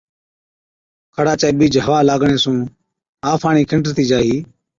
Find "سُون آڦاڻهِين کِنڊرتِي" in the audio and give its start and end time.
2.43-4.03